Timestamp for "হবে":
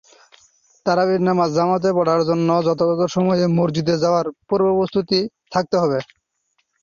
5.81-5.99